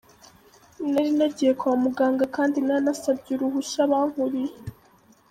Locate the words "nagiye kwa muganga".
1.17-2.23